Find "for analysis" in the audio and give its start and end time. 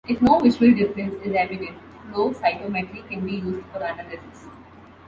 3.67-4.47